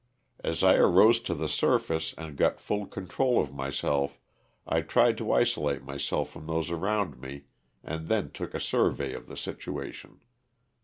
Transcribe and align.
As 0.43 0.63
I 0.63 0.77
arose 0.77 1.19
to 1.19 1.35
the 1.35 1.47
surface 1.47 2.15
and 2.17 2.35
got 2.35 2.59
full 2.59 2.87
control 2.87 3.39
of 3.39 3.53
myself 3.53 4.19
I 4.65 4.81
tried 4.81 5.15
to 5.19 5.31
isolate 5.31 5.83
myself 5.83 6.31
from 6.31 6.47
those 6.47 6.71
around 6.71 7.21
me 7.21 7.43
and 7.83 8.07
then 8.07 8.31
took 8.31 8.55
a 8.55 8.59
survey 8.59 9.13
of 9.13 9.27
the 9.27 9.37
situation. 9.37 10.21